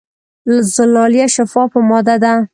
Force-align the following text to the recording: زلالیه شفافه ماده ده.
زلالیه 0.75 1.27
شفافه 1.35 1.79
ماده 1.89 2.15
ده. 2.23 2.33